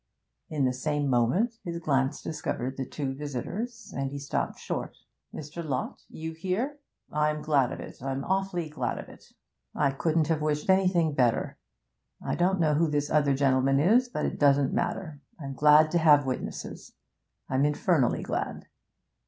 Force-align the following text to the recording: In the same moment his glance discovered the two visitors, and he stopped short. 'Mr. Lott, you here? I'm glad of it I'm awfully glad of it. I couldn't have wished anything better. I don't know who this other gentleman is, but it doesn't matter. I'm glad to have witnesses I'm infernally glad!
In 0.49 0.65
the 0.65 0.73
same 0.73 1.07
moment 1.07 1.59
his 1.63 1.77
glance 1.77 2.23
discovered 2.23 2.75
the 2.75 2.87
two 2.87 3.13
visitors, 3.13 3.93
and 3.95 4.09
he 4.09 4.17
stopped 4.17 4.57
short. 4.57 4.97
'Mr. 5.31 5.63
Lott, 5.63 6.01
you 6.09 6.31
here? 6.31 6.79
I'm 7.11 7.43
glad 7.43 7.71
of 7.71 7.79
it 7.79 8.01
I'm 8.01 8.23
awfully 8.23 8.67
glad 8.67 8.97
of 8.97 9.09
it. 9.09 9.31
I 9.75 9.91
couldn't 9.91 10.27
have 10.29 10.41
wished 10.41 10.71
anything 10.71 11.13
better. 11.13 11.59
I 12.19 12.33
don't 12.33 12.59
know 12.59 12.73
who 12.73 12.87
this 12.89 13.11
other 13.11 13.35
gentleman 13.35 13.79
is, 13.79 14.09
but 14.09 14.25
it 14.25 14.39
doesn't 14.39 14.73
matter. 14.73 15.21
I'm 15.39 15.53
glad 15.53 15.91
to 15.91 15.99
have 15.99 16.25
witnesses 16.25 16.93
I'm 17.47 17.63
infernally 17.63 18.23
glad! 18.23 18.65